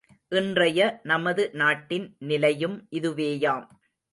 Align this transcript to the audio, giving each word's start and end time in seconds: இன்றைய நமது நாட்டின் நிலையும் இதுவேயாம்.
இன்றைய 0.31 0.99
நமது 1.03 1.43
நாட்டின் 1.53 2.15
நிலையும் 2.19 2.87
இதுவேயாம். 2.91 3.67